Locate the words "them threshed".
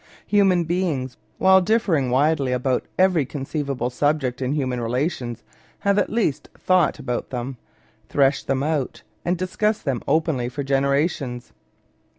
7.29-8.47